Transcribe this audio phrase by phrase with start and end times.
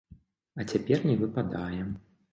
[0.63, 1.81] А цяпер не выпадае.